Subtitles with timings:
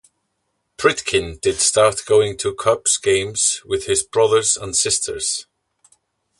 [0.79, 5.45] Pritkin did start going to Cubs games with his brothers and sisters.